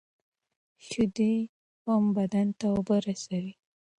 شیدې 0.87 1.33
هم 1.83 2.03
بدن 2.17 2.47
ته 2.59 2.65
اوبه 2.73 2.97
رسوي. 3.07 3.53